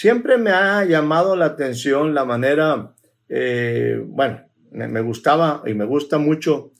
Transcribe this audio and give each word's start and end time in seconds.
Siempre 0.00 0.38
me 0.38 0.52
ha 0.52 0.84
llamado 0.84 1.34
la 1.34 1.46
atención 1.46 2.14
la 2.14 2.24
manera, 2.24 2.94
eh, 3.28 4.00
bueno, 4.06 4.42
me 4.70 5.00
gustaba 5.00 5.64
y 5.66 5.74
me 5.74 5.86
gusta 5.86 6.18
mucho. 6.18 6.70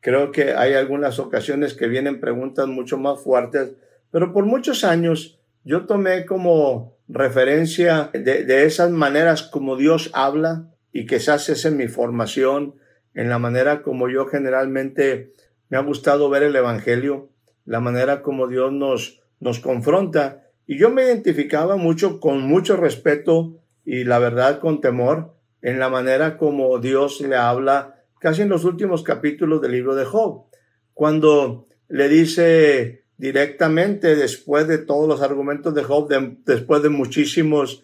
Creo 0.00 0.30
que 0.30 0.52
hay 0.52 0.74
algunas 0.74 1.18
ocasiones 1.18 1.72
que 1.72 1.88
vienen 1.88 2.20
preguntas 2.20 2.66
mucho 2.66 2.98
más 2.98 3.18
fuertes, 3.22 3.72
pero 4.10 4.30
por 4.34 4.44
muchos 4.44 4.84
años 4.84 5.40
yo 5.64 5.86
tomé 5.86 6.26
como 6.26 6.98
referencia 7.08 8.10
de, 8.12 8.66
esas 8.66 8.90
maneras 8.90 9.42
como 9.42 9.76
Dios 9.76 10.10
habla 10.12 10.66
y 10.92 11.06
quizás 11.06 11.48
es 11.48 11.64
en 11.64 11.78
mi 11.78 11.88
formación, 11.88 12.74
en 13.14 13.30
la 13.30 13.38
manera 13.38 13.80
como 13.80 14.10
yo 14.10 14.26
generalmente 14.26 15.32
me 15.70 15.78
ha 15.78 15.80
gustado 15.80 16.28
ver 16.28 16.42
el 16.42 16.54
Evangelio, 16.54 17.30
la 17.64 17.80
manera 17.80 18.20
como 18.20 18.48
Dios 18.48 18.70
nos, 18.70 19.22
nos 19.40 19.60
confronta 19.60 20.42
y 20.66 20.78
yo 20.78 20.90
me 20.90 21.04
identificaba 21.04 21.76
mucho 21.76 22.20
con 22.20 22.40
mucho 22.42 22.76
respeto 22.76 23.60
y 23.84 24.04
la 24.04 24.18
verdad 24.18 24.58
con 24.58 24.80
temor 24.80 25.34
en 25.62 25.78
la 25.78 25.88
manera 25.88 26.36
como 26.36 26.78
Dios 26.78 27.20
le 27.20 27.36
habla 27.36 28.02
casi 28.18 28.42
en 28.42 28.48
los 28.48 28.64
últimos 28.64 29.02
capítulos 29.02 29.60
del 29.62 29.72
libro 29.72 29.94
de 29.94 30.04
Job, 30.04 30.46
cuando 30.94 31.66
le 31.88 32.08
dice 32.08 33.04
directamente 33.18 34.16
después 34.16 34.66
de 34.66 34.78
todos 34.78 35.08
los 35.08 35.22
argumentos 35.22 35.74
de 35.74 35.84
Job, 35.84 36.08
después 36.44 36.82
de 36.82 36.88
muchísimos, 36.88 37.82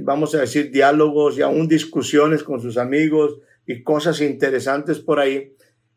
vamos 0.00 0.34
a 0.34 0.40
decir, 0.40 0.70
diálogos 0.70 1.38
y 1.38 1.42
aún 1.42 1.68
discusiones 1.68 2.42
con 2.42 2.60
sus 2.60 2.78
amigos 2.78 3.38
y 3.66 3.82
cosas 3.82 4.20
interesantes 4.20 4.98
por 4.98 5.20
ahí. 5.20 5.54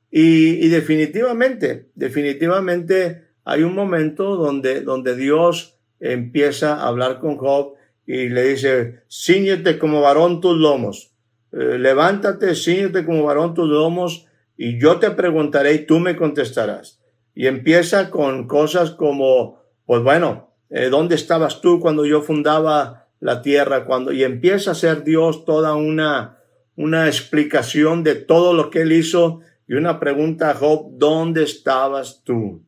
Y, 0.10 0.66
y 0.66 0.70
definitivamente, 0.70 1.90
definitivamente 1.96 3.24
hay 3.44 3.64
un 3.64 3.76
momento 3.76 4.36
donde, 4.36 4.82
donde 4.82 5.16
Dios 5.16 5.77
empieza 6.00 6.76
a 6.76 6.88
hablar 6.88 7.20
con 7.20 7.38
Job 7.38 7.74
y 8.06 8.30
le 8.30 8.50
dice, 8.50 9.02
ciñete 9.10 9.78
como 9.78 10.02
varón 10.02 10.40
tus 10.42 10.58
lomos, 10.58 11.12
eh, 11.52 11.78
levántate, 11.78 12.56
ciñete 12.56 13.06
como 13.06 13.24
varón 13.24 13.54
tus 13.54 13.68
lomos 13.68 14.28
y 14.58 14.80
yo 14.80 14.98
te 14.98 15.12
preguntaré 15.12 15.74
y 15.74 15.86
tú 15.86 16.00
me 16.00 16.16
contestarás. 16.16 17.00
Y 17.36 17.48
empieza 17.48 18.10
con 18.10 18.48
cosas 18.48 18.92
como, 18.92 19.62
pues 19.86 20.02
bueno, 20.02 20.52
eh, 20.70 20.90
¿dónde 20.90 21.16
estabas 21.16 21.62
tú 21.62 21.80
cuando 21.80 22.06
yo 22.06 22.22
fundaba 22.22 23.08
la 23.20 23.42
tierra? 23.42 23.86
Cuando, 23.86 24.12
y 24.12 24.24
empieza 24.24 24.72
a 24.72 24.76
ser 24.76 25.04
Dios 25.04 25.46
toda 25.46 25.76
una, 25.76 26.40
una 26.76 27.08
explicación 27.08 28.04
de 28.04 28.16
todo 28.16 28.54
lo 28.54 28.70
que 28.70 28.82
él 28.82 28.92
hizo 28.92 29.42
y 29.68 29.76
una 29.76 30.00
pregunta 30.00 30.50
a 30.50 30.56
Job, 30.56 30.92
¿dónde 30.94 31.44
estabas 31.44 32.24
tú? 32.24 32.64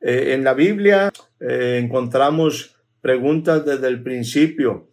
Eh, 0.00 0.34
en 0.34 0.44
la 0.44 0.52
Biblia 0.52 1.10
eh, 1.46 1.78
encontramos 1.82 2.76
preguntas 3.00 3.66
desde 3.66 3.88
el 3.88 4.02
principio. 4.02 4.88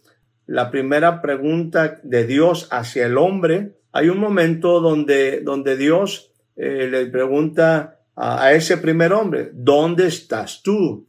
La 0.46 0.70
primera 0.70 1.22
pregunta 1.22 2.02
de 2.04 2.26
Dios 2.26 2.68
hacia 2.72 3.06
el 3.06 3.18
hombre, 3.18 3.78
hay 3.94 4.10
un 4.10 4.20
momento 4.20 4.82
donde, 4.82 5.40
donde 5.42 5.78
Dios 5.78 6.34
eh, 6.58 6.90
le 6.92 7.06
pregunta 7.06 8.00
a, 8.18 8.52
ese 8.52 8.78
primer 8.78 9.14
hombre, 9.14 9.52
¿dónde 9.54 10.08
estás 10.08 10.62
tú? 10.62 11.08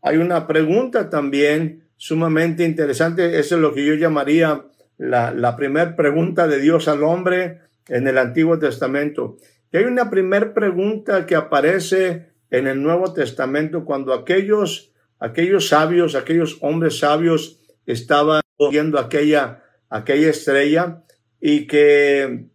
Hay 0.00 0.16
una 0.16 0.48
pregunta 0.48 1.08
también 1.08 1.84
sumamente 1.96 2.64
interesante, 2.64 3.38
eso 3.38 3.54
es 3.54 3.60
lo 3.60 3.72
que 3.72 3.86
yo 3.86 3.94
llamaría 3.94 4.66
la, 4.98 5.30
la 5.30 5.54
primera 5.54 5.94
pregunta 5.94 6.48
de 6.48 6.58
Dios 6.58 6.88
al 6.88 7.04
hombre 7.04 7.60
en 7.86 8.08
el 8.08 8.18
Antiguo 8.18 8.58
Testamento. 8.58 9.36
Y 9.72 9.76
hay 9.76 9.84
una 9.84 10.10
primera 10.10 10.52
pregunta 10.52 11.24
que 11.24 11.36
aparece 11.36 12.31
en 12.52 12.66
el 12.66 12.82
Nuevo 12.82 13.14
Testamento 13.14 13.84
cuando 13.84 14.12
aquellos, 14.12 14.92
aquellos 15.18 15.68
sabios, 15.68 16.14
aquellos 16.14 16.58
hombres 16.60 16.98
sabios 16.98 17.58
estaban 17.86 18.42
viendo 18.70 18.98
aquella, 18.98 19.64
aquella 19.88 20.28
estrella 20.28 21.02
y 21.40 21.66
que 21.66 22.46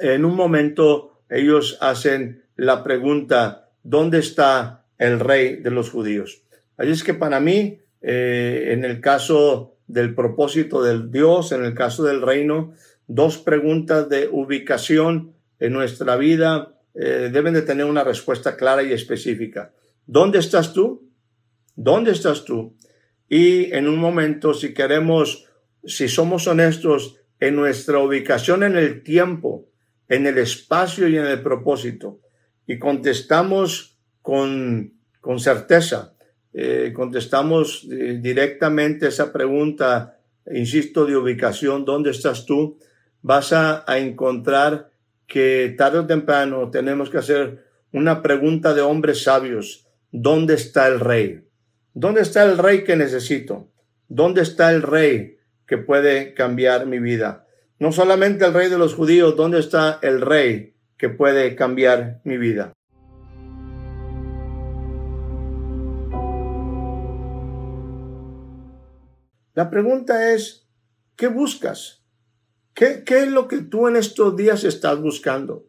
en 0.00 0.24
un 0.24 0.34
momento 0.34 1.22
ellos 1.30 1.78
hacen 1.80 2.42
la 2.56 2.82
pregunta, 2.82 3.70
¿dónde 3.84 4.18
está 4.18 4.84
el 4.98 5.20
rey 5.20 5.56
de 5.56 5.70
los 5.70 5.90
judíos? 5.90 6.42
Así 6.76 6.90
es 6.90 7.04
que 7.04 7.14
para 7.14 7.38
mí, 7.38 7.78
eh, 8.02 8.70
en 8.72 8.84
el 8.84 9.00
caso 9.00 9.76
del 9.86 10.12
propósito 10.16 10.82
del 10.82 11.12
Dios, 11.12 11.52
en 11.52 11.64
el 11.64 11.74
caso 11.74 12.02
del 12.02 12.20
reino, 12.20 12.74
dos 13.06 13.38
preguntas 13.38 14.08
de 14.08 14.28
ubicación 14.28 15.34
en 15.60 15.72
nuestra 15.72 16.16
vida 16.16 16.75
eh, 16.98 17.30
deben 17.30 17.52
de 17.52 17.62
tener 17.62 17.84
una 17.84 18.02
respuesta 18.02 18.56
clara 18.56 18.82
y 18.82 18.92
específica. 18.92 19.72
¿Dónde 20.06 20.38
estás 20.38 20.72
tú? 20.72 21.10
¿Dónde 21.74 22.12
estás 22.12 22.44
tú? 22.44 22.74
Y 23.28 23.72
en 23.74 23.86
un 23.86 23.98
momento, 23.98 24.54
si 24.54 24.72
queremos, 24.72 25.46
si 25.84 26.08
somos 26.08 26.46
honestos 26.46 27.16
en 27.38 27.56
nuestra 27.56 27.98
ubicación 27.98 28.62
en 28.62 28.76
el 28.76 29.02
tiempo, 29.02 29.68
en 30.08 30.26
el 30.26 30.38
espacio 30.38 31.06
y 31.08 31.18
en 31.18 31.26
el 31.26 31.42
propósito, 31.42 32.20
y 32.66 32.78
contestamos 32.78 33.98
con, 34.22 34.94
con 35.20 35.38
certeza, 35.38 36.14
eh, 36.54 36.92
contestamos 36.94 37.86
eh, 37.90 38.18
directamente 38.22 39.08
esa 39.08 39.32
pregunta, 39.32 40.18
insisto, 40.50 41.04
de 41.04 41.16
ubicación, 41.16 41.84
¿dónde 41.84 42.10
estás 42.10 42.46
tú? 42.46 42.78
Vas 43.20 43.52
a, 43.52 43.84
a 43.86 43.98
encontrar 43.98 44.90
que 45.26 45.74
tarde 45.76 45.98
o 45.98 46.06
temprano 46.06 46.70
tenemos 46.70 47.10
que 47.10 47.18
hacer 47.18 47.66
una 47.92 48.22
pregunta 48.22 48.74
de 48.74 48.82
hombres 48.82 49.22
sabios. 49.22 49.86
¿Dónde 50.12 50.54
está 50.54 50.86
el 50.88 51.00
rey? 51.00 51.48
¿Dónde 51.94 52.20
está 52.20 52.44
el 52.44 52.58
rey 52.58 52.84
que 52.84 52.96
necesito? 52.96 53.70
¿Dónde 54.08 54.42
está 54.42 54.70
el 54.70 54.82
rey 54.82 55.38
que 55.66 55.78
puede 55.78 56.34
cambiar 56.34 56.86
mi 56.86 57.00
vida? 57.00 57.46
No 57.78 57.92
solamente 57.92 58.44
el 58.44 58.54
rey 58.54 58.70
de 58.70 58.78
los 58.78 58.94
judíos, 58.94 59.36
¿dónde 59.36 59.58
está 59.58 59.98
el 60.02 60.20
rey 60.20 60.74
que 60.96 61.08
puede 61.08 61.56
cambiar 61.56 62.20
mi 62.24 62.38
vida? 62.38 62.72
La 69.54 69.70
pregunta 69.70 70.32
es, 70.32 70.68
¿qué 71.16 71.28
buscas? 71.28 72.05
¿Qué, 72.76 73.02
es 73.08 73.28
lo 73.28 73.48
que 73.48 73.62
tú 73.62 73.88
en 73.88 73.96
estos 73.96 74.36
días 74.36 74.62
estás 74.62 75.00
buscando? 75.00 75.66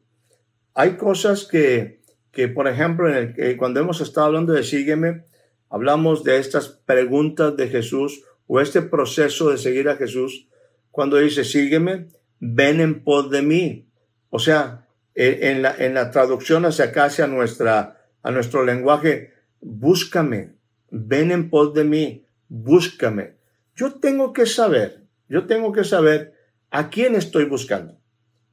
Hay 0.73 0.97
cosas 0.97 1.45
que, 1.45 2.01
que 2.34 2.50
por 2.50 2.68
ejemplo, 2.68 3.07
en 3.07 3.34
el, 3.38 3.56
cuando 3.56 3.79
hemos 3.79 4.01
estado 4.01 4.28
hablando 4.28 4.51
de 4.51 4.66
sígueme, 4.66 5.23
hablamos 5.69 6.25
de 6.25 6.38
estas 6.38 6.68
preguntas 6.68 7.56
de 7.56 7.69
Jesús 7.69 8.25
o 8.45 8.59
este 8.59 8.81
proceso 8.81 9.50
de 9.50 9.57
seguir 9.57 9.88
a 9.88 9.95
Jesús. 9.95 10.50
Cuando 10.91 11.16
dice 11.16 11.45
sígueme, 11.45 12.09
ven 12.41 12.81
en 12.81 13.01
pos 13.06 13.31
de 13.31 13.41
mí. 13.41 13.88
O 14.29 14.39
sea, 14.39 14.85
en 15.16 15.62
la, 15.62 15.74
en 15.77 15.94
la 15.94 16.12
traducción 16.12 16.65
hacia 16.65 16.86
acá, 16.86 17.06
hacia 17.06 17.25
nuestra, 17.25 18.06
a 18.21 18.31
nuestro 18.31 18.65
lenguaje, 18.65 19.31
búscame, 19.62 20.57
ven 20.92 21.31
en 21.31 21.50
pos 21.50 21.74
de 21.74 21.86
mí, 21.86 22.25
búscame. 22.50 23.36
Yo 23.77 23.94
tengo 23.94 24.33
que 24.33 24.45
saber, 24.45 25.06
yo 25.30 25.48
tengo 25.48 25.71
que 25.71 25.86
saber 25.86 26.37
¿A 26.69 26.90
quién 26.90 27.16
estoy 27.16 27.46
buscando? 27.46 27.98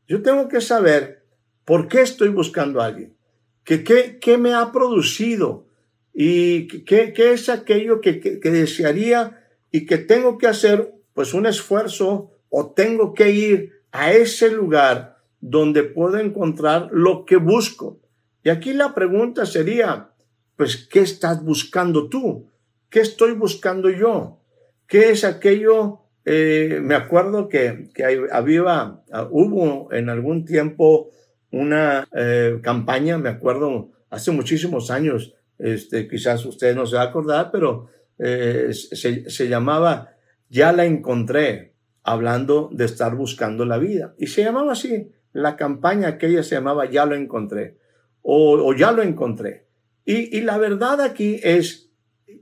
Yo 0.07 0.23
tengo 0.23 0.49
que 0.49 0.61
saber 0.61 1.25
por 1.65 1.89
qué 1.89 2.03
estoy 2.03 2.29
buscando 2.29 2.81
a 2.81 2.87
alguien. 2.87 3.17
¿Qué, 3.65 3.83
qué, 4.21 4.39
me 4.39 4.55
ha 4.55 4.71
producido? 4.71 5.67
¿Y 6.13 6.69
qué, 6.85 7.13
qué 7.13 7.33
es 7.33 7.49
aquello 7.49 8.01
que, 8.01 8.21
que, 8.21 8.51
desearía 8.51 9.43
y 9.73 9.87
que 9.87 9.99
tengo 9.99 10.37
que 10.37 10.47
hacer 10.47 10.95
pues 11.15 11.33
un 11.33 11.47
esfuerzo 11.47 12.31
o 12.51 12.73
tengo 12.73 13.15
que 13.15 13.31
ir 13.31 13.73
a 13.91 14.13
ese 14.13 14.51
lugar 14.51 15.19
donde 15.41 15.83
puedo 15.83 16.19
encontrar 16.19 16.91
lo 16.93 17.25
que 17.25 17.37
busco? 17.37 18.01
Y 18.43 18.51
aquí 18.51 18.75
la 18.75 18.95
pregunta 18.95 19.47
sería, 19.47 20.11
pues, 20.57 20.87
¿qué 20.87 21.01
estás 21.01 21.43
buscando 21.43 22.11
tú? 22.11 22.51
¿Qué 22.91 23.01
estoy 23.01 23.33
buscando 23.33 23.89
yo? 23.89 24.41
¿Qué 24.87 25.11
es 25.11 25.25
aquello 25.25 26.04
eh, 26.25 26.81
me 26.83 26.95
acuerdo 26.95 27.49
que, 27.49 27.91
había, 28.33 29.03
hubo 29.31 29.93
en 29.93 30.09
algún 30.09 30.45
tiempo 30.45 31.11
una 31.51 32.09
eh, 32.17 32.61
campaña, 32.63 33.19
me 33.19 33.29
acuerdo, 33.29 33.91
hace 34.11 34.31
muchísimos 34.31 34.91
años, 34.91 35.35
este, 35.59 36.09
quizás 36.09 36.45
usted 36.47 36.75
no 36.75 36.87
se 36.87 36.97
va 36.97 37.03
a 37.03 37.07
acordar, 37.07 37.51
pero 37.53 37.89
eh, 38.19 38.71
se, 38.73 39.49
llamaba 39.49 40.15
Ya 40.49 40.73
la 40.73 40.85
encontré, 40.85 41.75
hablando 42.03 42.71
de 42.73 42.87
estar 42.87 43.15
buscando 43.15 43.65
la 43.65 43.79
vida. 43.79 44.15
Y 44.19 44.29
se 44.29 44.43
llamaba 44.43 44.73
así, 44.73 45.13
la 45.33 45.57
campaña 45.57 46.09
aquella 46.09 46.43
se 46.43 46.55
llamaba 46.55 46.87
Ya 46.87 47.07
lo 47.07 47.15
encontré, 47.15 47.77
o, 48.23 48.75
Ya 48.75 48.93
lo 48.93 49.03
encontré. 49.03 49.67
Y 50.07 50.43
la 50.43 50.59
verdad 50.59 51.01
aquí 51.01 51.41
es 51.43 51.91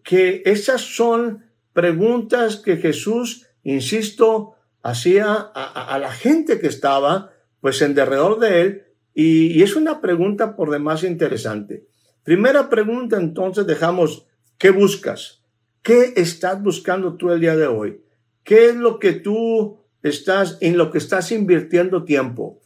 que 0.02 0.42
esas 0.46 0.80
son 0.80 1.44
preguntas 1.72 2.56
que 2.56 2.76
Jesús, 2.76 3.46
insisto, 3.62 4.54
hacía 4.82 5.34
a, 5.34 5.98
la 5.98 6.12
gente 6.12 6.58
que 6.58 6.66
estaba 6.66 7.32
pues 7.60 7.80
en 7.82 7.94
derredor 7.94 8.40
de 8.40 8.60
él 8.60 8.82
y, 9.14 9.58
y, 9.58 9.62
es 9.62 9.76
una 9.76 10.00
pregunta 10.00 10.56
por 10.56 10.70
demás 10.70 11.04
interesante. 11.04 11.86
Primera 12.24 12.68
pregunta 12.68 13.16
entonces 13.18 13.66
dejamos, 13.66 14.26
¿qué 14.58 14.70
buscas? 14.70 15.42
¿Qué 15.82 16.14
estás 16.16 16.62
buscando 16.62 17.16
tú 17.16 17.30
el 17.30 17.40
día 17.40 17.56
de 17.56 17.66
hoy? 17.66 18.02
¿Qué 18.44 18.66
es 18.66 18.76
lo 18.76 18.98
que 18.98 19.12
tú 19.12 19.80
estás, 20.02 20.58
en 20.60 20.78
lo 20.78 20.90
que 20.90 20.98
estás 20.98 21.32
invirtiendo 21.32 22.04
tiempo? 22.04 22.60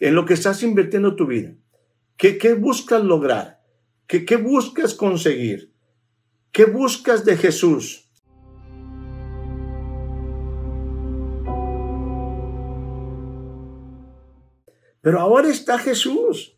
¿En 0.00 0.14
lo 0.14 0.24
que 0.24 0.34
estás 0.34 0.62
invirtiendo 0.62 1.14
tu 1.16 1.26
vida? 1.26 1.54
¿Qué, 2.16 2.38
qué 2.38 2.54
buscas 2.54 3.02
lograr? 3.02 3.62
¿Qué, 4.06 4.24
¿Qué 4.24 4.36
buscas 4.36 4.94
conseguir? 4.94 5.72
¿Qué 6.50 6.64
buscas 6.66 7.24
de 7.24 7.36
Jesús? 7.36 8.01
Pero 15.02 15.20
ahora 15.20 15.48
está 15.48 15.78
Jesús. 15.78 16.56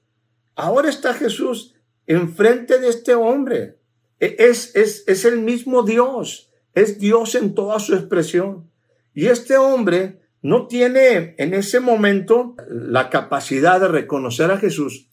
Ahora 0.54 0.88
está 0.88 1.14
Jesús 1.14 1.74
enfrente 2.06 2.78
de 2.78 2.88
este 2.88 3.14
hombre. 3.14 3.78
E, 4.20 4.36
es, 4.38 4.76
es, 4.76 5.04
es 5.08 5.24
el 5.24 5.40
mismo 5.40 5.82
Dios. 5.82 6.50
Es 6.74 6.98
Dios 6.98 7.34
en 7.34 7.54
toda 7.54 7.80
su 7.80 7.94
expresión. 7.94 8.70
Y 9.14 9.26
este 9.26 9.56
hombre 9.56 10.20
no 10.42 10.66
tiene 10.66 11.34
en 11.38 11.54
ese 11.54 11.80
momento 11.80 12.54
la 12.68 13.10
capacidad 13.10 13.80
de 13.80 13.88
reconocer 13.88 14.50
a 14.50 14.58
Jesús, 14.58 15.08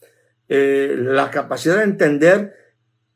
eh, 0.50 0.96
la 0.98 1.32
capacidad 1.32 1.78
de 1.78 1.84
entender 1.84 2.54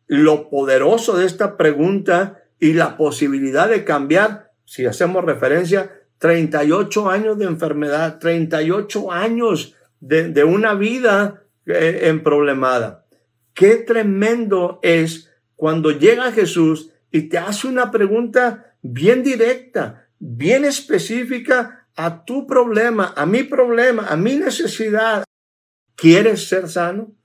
lo 0.08 0.50
poderoso 0.50 1.18
de 1.18 1.26
esta 1.26 1.58
pregunta 1.58 2.44
y 2.60 2.74
la 2.74 2.96
posibilidad 2.96 3.68
de 3.68 3.84
cambiar, 3.84 4.52
si 4.64 4.86
hacemos 4.86 5.26
referencia, 5.26 5.92
38 6.20 7.10
años 7.10 7.38
de 7.38 7.46
enfermedad, 7.46 8.20
38 8.20 9.12
años 9.12 9.75
de, 10.00 10.44
una 10.44 10.74
vida 10.74 11.44
eh, 11.66 12.02
en 12.04 12.24
problemada. 12.24 13.06
Qué 13.54 13.78
tremendo 13.78 14.80
es 14.84 15.32
cuando 15.56 15.92
llega 15.92 16.32
Jesús 16.32 16.92
y 17.12 17.24
te 17.30 17.38
hace 17.38 17.68
una 17.68 17.92
pregunta 17.92 18.76
bien 18.82 19.24
directa, 19.24 20.10
bien 20.20 20.66
específica 20.66 21.88
a 21.96 22.26
tu 22.26 22.46
problema, 22.46 23.14
a 23.16 23.26
mi 23.26 23.44
problema, 23.44 24.08
a 24.08 24.18
mi 24.18 24.36
necesidad. 24.36 25.24
¿Quieres 25.96 26.48
ser 26.48 26.68
sano? 26.68 27.16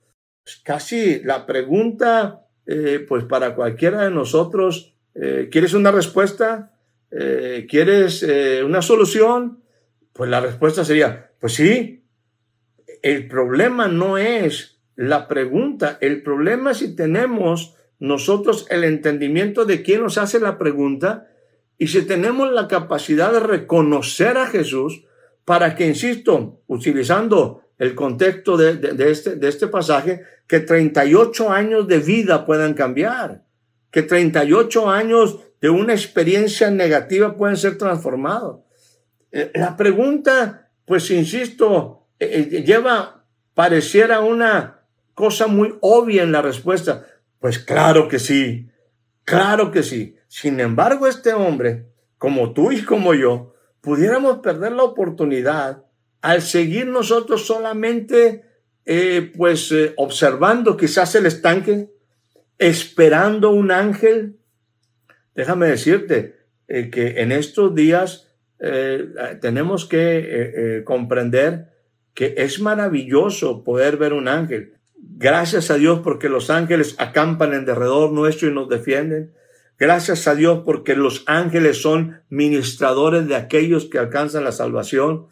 Casi 0.63 1.21
la 1.23 1.45
pregunta, 1.45 2.47
eh, 2.65 3.05
pues 3.07 3.25
para 3.25 3.53
cualquiera 3.53 4.03
de 4.03 4.11
nosotros, 4.11 4.95
eh, 5.13 5.49
¿quieres 5.51 5.73
una 5.73 5.91
respuesta? 5.91 6.73
Eh, 7.11 7.67
¿Quieres 7.69 8.23
una 8.63 8.81
solución? 8.81 9.63
Pues 10.13 10.29
la 10.29 10.39
respuesta 10.39 10.85
sería, 10.85 11.31
pues 11.39 11.53
sí. 11.53 12.00
El 13.01 13.27
problema 13.27 13.87
no 13.87 14.17
es 14.17 14.79
la 14.95 15.27
pregunta, 15.27 15.97
el 16.01 16.21
problema 16.21 16.71
es 16.71 16.77
si 16.77 16.95
tenemos 16.95 17.75
nosotros 17.99 18.67
el 18.69 18.83
entendimiento 18.83 19.65
de 19.65 19.81
quién 19.81 20.01
nos 20.01 20.17
hace 20.17 20.39
la 20.39 20.57
pregunta 20.57 21.27
y 21.77 21.87
si 21.87 22.03
tenemos 22.03 22.51
la 22.51 22.67
capacidad 22.67 23.31
de 23.31 23.39
reconocer 23.39 24.37
a 24.37 24.47
Jesús 24.47 25.03
para 25.45 25.75
que, 25.75 25.87
insisto, 25.87 26.61
utilizando 26.67 27.63
el 27.79 27.95
contexto 27.95 28.57
de, 28.57 28.75
de, 28.75 29.11
este, 29.11 29.35
de 29.35 29.47
este 29.47 29.67
pasaje, 29.67 30.21
que 30.45 30.59
38 30.59 31.49
años 31.49 31.87
de 31.87 31.97
vida 31.97 32.45
puedan 32.45 32.75
cambiar, 32.75 33.43
que 33.89 34.03
38 34.03 34.89
años 34.89 35.39
de 35.59 35.69
una 35.69 35.93
experiencia 35.93 36.69
negativa 36.69 37.35
pueden 37.35 37.57
ser 37.57 37.77
transformados. 37.77 38.61
Eh, 39.31 39.51
la 39.55 39.77
pregunta, 39.77 40.69
pues 40.85 41.09
insisto, 41.09 42.00
eh, 42.21 42.49
eh, 42.51 42.63
lleva, 42.63 43.25
pareciera 43.55 44.19
una 44.19 44.85
cosa 45.15 45.47
muy 45.47 45.75
obvia 45.81 46.21
en 46.21 46.31
la 46.31 46.43
respuesta, 46.43 47.07
pues 47.39 47.57
claro 47.57 48.07
que 48.07 48.19
sí, 48.19 48.69
claro 49.23 49.71
que 49.71 49.81
sí. 49.81 50.15
Sin 50.27 50.59
embargo, 50.59 51.07
este 51.07 51.33
hombre, 51.33 51.87
como 52.19 52.53
tú 52.53 52.71
y 52.71 52.83
como 52.83 53.15
yo, 53.15 53.55
pudiéramos 53.81 54.37
perder 54.37 54.73
la 54.73 54.83
oportunidad 54.83 55.83
al 56.21 56.43
seguir 56.43 56.85
nosotros 56.85 57.47
solamente, 57.47 58.45
eh, 58.85 59.31
pues, 59.35 59.73
observando 59.97 60.77
quizás 60.77 61.15
el 61.15 61.25
estanque, 61.25 61.89
esperando 62.59 63.49
un 63.49 63.71
ángel. 63.71 64.37
Déjame 65.33 65.69
decirte 65.69 66.35
que 66.67 67.15
en 67.17 67.31
estos 67.31 67.73
días 67.73 68.27
tenemos 69.41 69.87
que 69.87 70.83
comprender 70.85 71.70
que 72.13 72.35
es 72.37 72.59
maravilloso 72.59 73.63
poder 73.63 73.97
ver 73.97 74.13
un 74.13 74.27
ángel. 74.27 74.73
Gracias 74.95 75.71
a 75.71 75.75
Dios 75.75 76.01
porque 76.03 76.29
los 76.29 76.49
ángeles 76.49 76.95
acampan 76.97 77.53
en 77.53 77.65
derredor 77.65 78.11
nuestro 78.11 78.47
y 78.47 78.53
nos 78.53 78.69
defienden. 78.69 79.33
Gracias 79.79 80.27
a 80.27 80.35
Dios 80.35 80.61
porque 80.63 80.95
los 80.95 81.23
ángeles 81.25 81.81
son 81.81 82.21
ministradores 82.29 83.27
de 83.27 83.35
aquellos 83.35 83.85
que 83.85 83.97
alcanzan 83.97 84.43
la 84.43 84.51
salvación. 84.51 85.27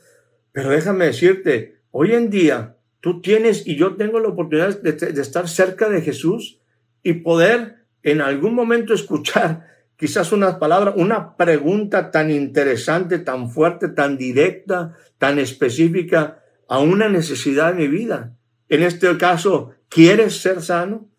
Pero 0.51 0.69
déjame 0.69 1.05
decirte, 1.05 1.77
hoy 1.91 2.13
en 2.13 2.29
día 2.29 2.77
tú 2.99 3.21
tienes 3.21 3.67
y 3.67 3.75
yo 3.75 3.95
tengo 3.95 4.19
la 4.19 4.29
oportunidad 4.29 4.81
de, 4.81 4.93
de 4.93 5.21
estar 5.21 5.47
cerca 5.47 5.89
de 5.89 6.01
Jesús 6.01 6.59
y 7.03 7.13
poder 7.13 7.85
en 8.01 8.21
algún 8.21 8.55
momento 8.55 8.93
escuchar 8.93 9.67
quizás 9.95 10.31
unas 10.31 10.55
palabras, 10.55 10.95
una 10.97 11.35
pregunta 11.35 12.09
tan 12.09 12.31
interesante, 12.31 13.19
tan 13.19 13.51
fuerte, 13.51 13.89
tan 13.89 14.17
directa, 14.17 14.95
tan 15.17 15.39
específica 15.39 16.41
a 16.69 16.79
una 16.79 17.09
necesidad 17.09 17.73
de 17.73 17.79
mi 17.79 17.87
vida. 17.87 18.37
En 18.69 18.83
este 18.83 19.17
caso, 19.17 19.71
¿quieres 19.89 20.39
ser 20.39 20.61
sano? 20.61 21.09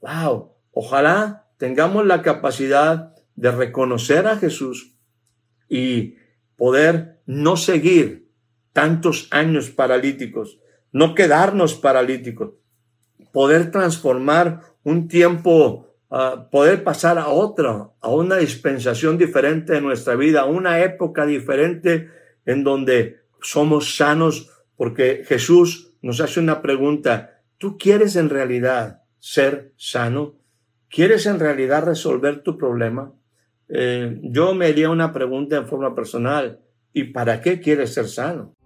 Wow, 0.00 0.52
ojalá 0.70 1.48
tengamos 1.58 2.06
la 2.06 2.22
capacidad 2.22 3.12
de 3.34 3.50
reconocer 3.50 4.28
a 4.28 4.36
Jesús 4.36 4.96
y 5.68 6.14
poder 6.56 7.20
no 7.26 7.56
seguir 7.56 8.30
tantos 8.72 9.26
años 9.32 9.70
paralíticos, 9.70 10.60
no 10.92 11.16
quedarnos 11.16 11.74
paralíticos, 11.74 12.52
poder 13.32 13.72
transformar 13.72 14.60
un 14.84 15.08
tiempo, 15.08 15.96
uh, 16.10 16.48
poder 16.48 16.84
pasar 16.84 17.18
a 17.18 17.28
otra, 17.28 17.90
a 18.00 18.08
una 18.08 18.36
dispensación 18.36 19.18
diferente 19.18 19.72
de 19.72 19.80
nuestra 19.80 20.14
vida, 20.14 20.42
a 20.42 20.46
una 20.46 20.80
época 20.80 21.26
diferente 21.26 22.08
en 22.46 22.62
donde 22.62 23.22
somos 23.40 23.96
sanos 23.96 24.51
porque 24.82 25.22
Jesús 25.24 25.94
nos 26.02 26.20
hace 26.20 26.40
una 26.40 26.60
pregunta. 26.60 27.40
¿Tú 27.56 27.78
quieres 27.78 28.16
en 28.16 28.28
realidad 28.28 29.04
ser 29.20 29.72
sano? 29.76 30.34
¿Quieres 30.90 31.26
en 31.26 31.38
realidad 31.38 31.84
resolver 31.84 32.42
tu 32.42 32.58
problema? 32.58 33.12
Eh, 33.68 34.18
yo 34.24 34.56
me 34.56 34.66
haría 34.66 34.90
una 34.90 35.12
pregunta 35.12 35.56
en 35.56 35.68
forma 35.68 35.94
personal. 35.94 36.58
¿Y 36.92 37.04
para 37.12 37.40
qué 37.40 37.60
quieres 37.60 37.94
ser 37.94 38.08
sano? 38.08 38.56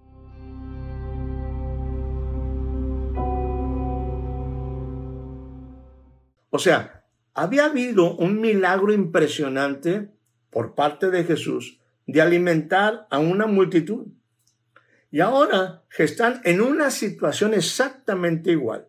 O 6.49 6.59
sea, 6.59 7.05
había 7.35 7.67
habido 7.67 8.17
un 8.17 8.41
milagro 8.41 8.95
impresionante 8.95 10.09
por 10.49 10.75
parte 10.75 11.11
de 11.11 11.25
Jesús 11.25 11.79
de 12.07 12.23
alimentar 12.23 13.07
a 13.11 13.19
una 13.19 13.47
multitud. 13.47 14.07
Y 15.17 15.21
ahora 15.21 15.83
están 15.97 16.43
en 16.45 16.61
una 16.61 16.91
situación 16.91 17.55
exactamente 17.55 18.51
igual. 18.51 18.87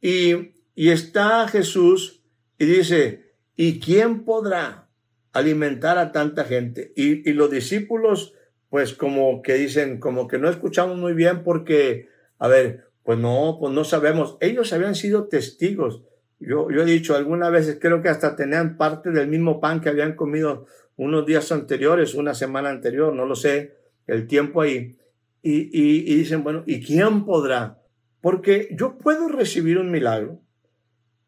Y, 0.00 0.52
y 0.76 0.90
está 0.90 1.48
Jesús 1.48 2.22
y 2.56 2.66
dice, 2.66 3.32
¿y 3.56 3.80
quién 3.80 4.24
podrá 4.24 4.86
alimentar 5.32 5.98
a 5.98 6.12
tanta 6.12 6.44
gente? 6.44 6.92
Y, 6.94 7.28
y 7.28 7.32
los 7.32 7.50
discípulos, 7.50 8.32
pues 8.68 8.94
como 8.94 9.42
que 9.42 9.54
dicen, 9.54 9.98
como 9.98 10.28
que 10.28 10.38
no 10.38 10.48
escuchamos 10.48 10.96
muy 10.96 11.14
bien 11.14 11.42
porque, 11.42 12.06
a 12.38 12.46
ver, 12.46 12.84
pues 13.02 13.18
no, 13.18 13.56
pues 13.58 13.74
no 13.74 13.82
sabemos. 13.82 14.36
Ellos 14.40 14.72
habían 14.72 14.94
sido 14.94 15.26
testigos. 15.26 16.04
Yo, 16.38 16.70
yo 16.70 16.82
he 16.82 16.86
dicho 16.86 17.16
algunas 17.16 17.50
veces, 17.50 17.78
creo 17.80 18.02
que 18.02 18.08
hasta 18.08 18.36
tenían 18.36 18.76
parte 18.76 19.10
del 19.10 19.26
mismo 19.26 19.60
pan 19.60 19.80
que 19.80 19.88
habían 19.88 20.14
comido 20.14 20.66
unos 20.94 21.26
días 21.26 21.50
anteriores, 21.50 22.14
una 22.14 22.34
semana 22.34 22.70
anterior, 22.70 23.12
no 23.12 23.26
lo 23.26 23.34
sé, 23.34 23.74
el 24.06 24.28
tiempo 24.28 24.60
ahí 24.60 24.99
y, 25.42 26.14
dicen, 26.16 26.42
bueno, 26.42 26.64
¿y 26.66 26.84
quién 26.84 27.24
podrá? 27.24 27.82
Porque 28.20 28.68
yo 28.72 28.98
puedo 28.98 29.28
recibir 29.28 29.78
un 29.78 29.90
milagro, 29.90 30.40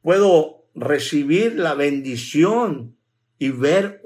puedo 0.03 0.67
recibir 0.75 1.57
la 1.57 1.75
bendición 1.75 2.97
y 3.39 3.51
ver 3.51 4.03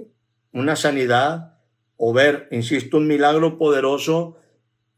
una 0.53 0.77
sanidad 0.77 1.59
o 1.97 2.13
ver, 2.13 2.49
insisto, 2.51 2.99
un 2.99 3.07
milagro 3.07 3.59
poderoso 3.59 4.37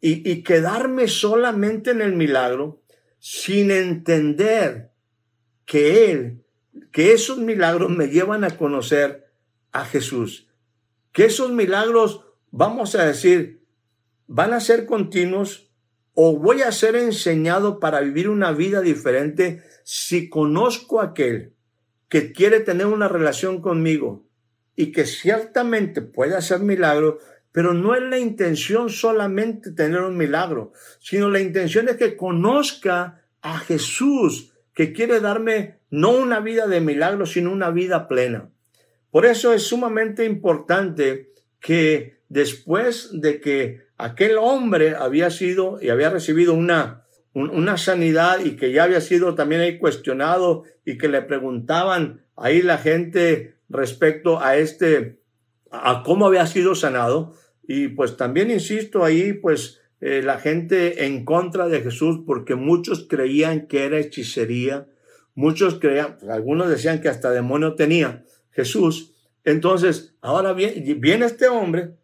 y, 0.00 0.28
y 0.30 0.42
quedarme 0.42 1.08
solamente 1.08 1.90
en 1.90 2.02
el 2.02 2.14
milagro 2.14 2.82
sin 3.18 3.70
entender 3.70 4.92
que 5.64 6.10
Él, 6.10 6.44
que 6.92 7.12
esos 7.12 7.38
milagros 7.38 7.90
me 7.90 8.08
llevan 8.08 8.44
a 8.44 8.56
conocer 8.56 9.32
a 9.72 9.84
Jesús, 9.84 10.48
que 11.12 11.26
esos 11.26 11.50
milagros, 11.50 12.24
vamos 12.50 12.94
a 12.94 13.04
decir, 13.04 13.57
van 14.28 14.52
a 14.52 14.61
ser 14.61 14.87
continuos 14.87 15.73
o 16.14 16.37
voy 16.37 16.62
a 16.62 16.70
ser 16.70 16.94
enseñado 16.97 17.80
para 17.80 18.00
vivir 18.00 18.28
una 18.28 18.52
vida 18.52 18.80
diferente 18.80 19.62
si 19.82 20.28
conozco 20.28 21.00
a 21.00 21.06
aquel 21.06 21.54
que 22.08 22.32
quiere 22.32 22.61
tener 22.61 22.87
una 22.87 23.08
relación 23.08 23.61
conmigo 23.61 24.26
y 24.76 24.92
que 24.92 25.06
ciertamente 25.06 26.02
puede 26.02 26.37
hacer 26.37 26.61
milagros, 26.61 27.16
pero 27.52 27.75
no 27.75 27.94
es 27.94 28.02
la 28.02 28.18
intención 28.18 28.90
solamente 28.90 29.73
tener 29.73 30.02
un 30.02 30.16
milagro, 30.16 30.73
sino 31.00 31.30
la 31.30 31.40
intención 31.40 31.88
es 31.88 31.97
que 31.97 32.16
conozca 32.16 33.25
a 33.40 33.58
Jesús, 33.58 34.52
que 34.75 34.92
quiere 34.92 35.20
darme 35.20 35.78
no 35.90 36.11
una 36.11 36.40
vida 36.40 36.66
de 36.66 36.80
milagros, 36.80 37.32
sino 37.32 37.50
una 37.50 37.70
vida 37.70 38.08
plena. 38.08 38.50
Por 39.11 39.25
eso 39.25 39.52
es 39.52 39.62
sumamente 39.62 40.25
importante 40.25 41.32
que 41.61 42.20
después 42.28 43.11
de 43.12 43.40
que 43.40 43.88
aquel 43.99 44.38
hombre 44.38 44.95
había 44.95 45.31
sido 45.31 45.78
y 45.83 45.90
había 45.90 46.09
recibido 46.09 46.55
una, 46.55 47.05
una 47.35 47.76
sanidad 47.76 48.38
y 48.45 48.52
que 48.52 48.73
ya 48.73 48.85
había 48.85 49.00
sido 49.00 49.35
también 49.35 49.61
ahí 49.61 49.78
cuestionado 49.78 50.64
y 50.85 50.97
que 50.97 51.09
le 51.09 51.21
preguntaban 51.23 52.23
ahí 52.37 52.62
la 52.62 52.78
gente 52.78 53.57
respecto 53.69 54.40
a 54.40 54.57
este, 54.57 55.21
a 55.71 56.02
cómo 56.05 56.26
había 56.26 56.47
sido 56.47 56.75
sanado. 56.75 57.35
Y 57.67 57.88
pues 57.88 58.17
también 58.17 58.50
insisto 58.50 59.05
ahí, 59.05 59.35
pues 59.35 59.81
eh, 60.00 60.23
la 60.23 60.38
gente 60.38 61.05
en 61.05 61.25
contra 61.25 61.69
de 61.69 61.81
Jesús 61.81 62.21
porque 62.25 62.55
muchos 62.55 63.07
creían 63.09 63.67
que 63.67 63.85
era 63.85 63.99
hechicería, 63.99 64.87
muchos 65.35 65.78
creían, 65.81 66.17
algunos 66.31 66.71
decían 66.71 67.00
que 67.00 67.09
hasta 67.09 67.31
demonio 67.31 67.75
tenía 67.75 68.25
Jesús. 68.52 69.12
Entonces, 69.45 70.14
ahora 70.21 70.52
viene, 70.52 70.95
viene 70.95 71.26
este 71.26 71.49
hombre, 71.49 71.95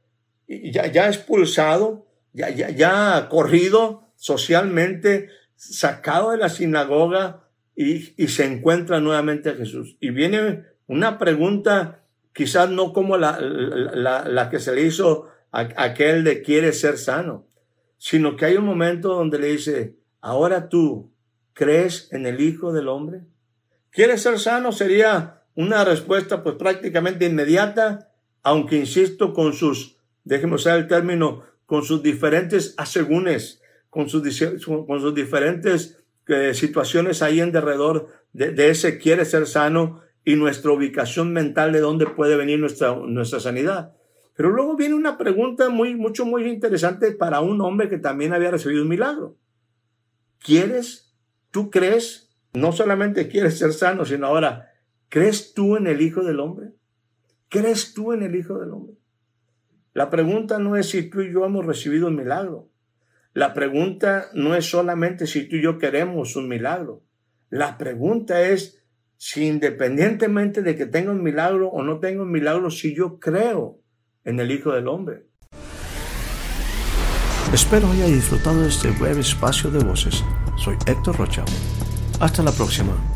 ya, 0.48 0.86
ya 0.86 1.08
expulsado, 1.08 2.06
ya, 2.32 2.50
ya, 2.50 2.70
ya 2.70 3.28
corrido 3.30 4.08
socialmente, 4.16 5.28
sacado 5.56 6.30
de 6.30 6.38
la 6.38 6.48
sinagoga 6.48 7.48
y, 7.76 8.14
y 8.22 8.28
se 8.28 8.44
encuentra 8.44 9.00
nuevamente 9.00 9.50
a 9.50 9.54
Jesús. 9.54 9.96
Y 10.00 10.10
viene 10.10 10.64
una 10.86 11.18
pregunta, 11.18 12.04
quizás 12.32 12.70
no 12.70 12.92
como 12.92 13.16
la, 13.16 13.38
la, 13.40 14.28
la 14.28 14.50
que 14.50 14.58
se 14.60 14.74
le 14.74 14.82
hizo 14.82 15.28
a 15.52 15.68
aquel 15.76 16.24
de 16.24 16.42
quiere 16.42 16.72
ser 16.72 16.98
sano, 16.98 17.46
sino 17.96 18.36
que 18.36 18.46
hay 18.46 18.56
un 18.56 18.64
momento 18.64 19.14
donde 19.14 19.38
le 19.38 19.48
dice, 19.48 19.96
ahora 20.20 20.68
tú 20.68 21.12
crees 21.52 22.12
en 22.12 22.26
el 22.26 22.40
Hijo 22.40 22.72
del 22.72 22.88
Hombre. 22.88 23.22
¿Quieres 23.90 24.22
ser 24.22 24.40
sano? 24.40 24.72
Sería 24.72 25.42
una 25.54 25.84
respuesta 25.84 26.42
pues 26.42 26.56
prácticamente 26.56 27.26
inmediata, 27.26 28.10
aunque 28.42 28.76
insisto 28.76 29.32
con 29.32 29.52
sus, 29.52 29.93
déjeme 30.24 30.54
usar 30.54 30.78
el 30.78 30.88
término, 30.88 31.42
con 31.66 31.82
sus 31.82 32.02
diferentes 32.02 32.74
asegúnes, 32.76 33.62
con 33.90 34.08
sus, 34.08 34.22
con 34.66 35.00
sus 35.00 35.14
diferentes 35.14 36.02
eh, 36.26 36.54
situaciones 36.54 37.22
ahí 37.22 37.40
en 37.40 37.52
derredor 37.52 38.08
de, 38.32 38.50
de, 38.50 38.70
ese 38.70 38.98
quiere 38.98 39.24
ser 39.24 39.46
sano 39.46 40.00
y 40.24 40.36
nuestra 40.36 40.72
ubicación 40.72 41.32
mental 41.32 41.72
de 41.72 41.80
dónde 41.80 42.06
puede 42.06 42.36
venir 42.36 42.58
nuestra, 42.58 42.96
nuestra 42.96 43.40
sanidad. 43.40 43.94
Pero 44.36 44.50
luego 44.50 44.76
viene 44.76 44.94
una 44.94 45.16
pregunta 45.16 45.68
muy, 45.68 45.94
mucho, 45.94 46.24
muy 46.24 46.46
interesante 46.48 47.12
para 47.12 47.40
un 47.40 47.60
hombre 47.60 47.88
que 47.88 47.98
también 47.98 48.32
había 48.32 48.50
recibido 48.50 48.82
un 48.82 48.88
milagro. 48.88 49.36
¿Quieres? 50.40 51.14
¿Tú 51.50 51.70
crees? 51.70 52.34
No 52.52 52.72
solamente 52.72 53.28
quieres 53.28 53.58
ser 53.58 53.72
sano, 53.72 54.04
sino 54.04 54.26
ahora, 54.26 54.72
¿crees 55.08 55.54
tú 55.54 55.76
en 55.76 55.86
el 55.86 56.00
Hijo 56.00 56.22
del 56.24 56.40
Hombre? 56.40 56.72
¿Crees 57.48 57.94
tú 57.94 58.12
en 58.12 58.22
el 58.22 58.34
Hijo 58.34 58.58
del 58.58 58.70
Hombre? 58.70 58.96
La 59.94 60.10
pregunta 60.10 60.58
no 60.58 60.76
es 60.76 60.90
si 60.90 61.08
tú 61.08 61.20
y 61.20 61.32
yo 61.32 61.44
hemos 61.44 61.64
recibido 61.64 62.08
un 62.08 62.16
milagro. 62.16 62.68
La 63.32 63.54
pregunta 63.54 64.26
no 64.34 64.56
es 64.56 64.68
solamente 64.68 65.28
si 65.28 65.48
tú 65.48 65.54
y 65.54 65.62
yo 65.62 65.78
queremos 65.78 66.34
un 66.34 66.48
milagro. 66.48 67.04
La 67.48 67.78
pregunta 67.78 68.42
es 68.42 68.84
si 69.16 69.46
independientemente 69.46 70.62
de 70.62 70.74
que 70.74 70.86
tenga 70.86 71.12
un 71.12 71.22
milagro 71.22 71.68
o 71.68 71.84
no 71.84 72.00
tenga 72.00 72.22
un 72.22 72.32
milagro, 72.32 72.70
si 72.70 72.92
yo 72.92 73.20
creo 73.20 73.78
en 74.24 74.40
el 74.40 74.50
Hijo 74.50 74.72
del 74.72 74.88
Hombre. 74.88 75.28
Espero 77.52 77.88
haya 77.88 78.06
disfrutado 78.06 78.62
de 78.62 78.68
este 78.68 78.90
breve 78.90 79.20
espacio 79.20 79.70
de 79.70 79.84
voces. 79.84 80.24
Soy 80.56 80.74
Héctor 80.88 81.16
Rocha. 81.16 81.44
Hasta 82.18 82.42
la 82.42 82.50
próxima. 82.50 83.13